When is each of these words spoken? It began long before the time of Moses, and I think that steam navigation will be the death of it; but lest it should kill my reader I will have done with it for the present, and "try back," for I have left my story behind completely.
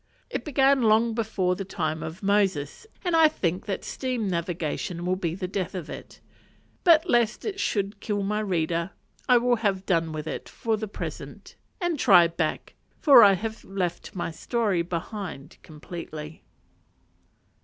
It 0.31 0.43
began 0.43 0.81
long 0.81 1.13
before 1.13 1.55
the 1.55 1.63
time 1.63 2.01
of 2.01 2.23
Moses, 2.23 2.87
and 3.05 3.15
I 3.15 3.27
think 3.27 3.67
that 3.67 3.83
steam 3.83 4.27
navigation 4.27 5.05
will 5.05 5.15
be 5.15 5.35
the 5.35 5.47
death 5.47 5.75
of 5.75 5.91
it; 5.91 6.19
but 6.83 7.07
lest 7.07 7.45
it 7.45 7.59
should 7.59 7.99
kill 7.99 8.23
my 8.23 8.39
reader 8.39 8.93
I 9.29 9.37
will 9.37 9.57
have 9.57 9.85
done 9.85 10.11
with 10.11 10.25
it 10.25 10.49
for 10.49 10.75
the 10.75 10.87
present, 10.87 11.55
and 11.79 11.99
"try 11.99 12.25
back," 12.27 12.73
for 12.99 13.21
I 13.23 13.33
have 13.33 13.63
left 13.63 14.15
my 14.15 14.31
story 14.31 14.81
behind 14.81 15.57
completely. 15.61 16.41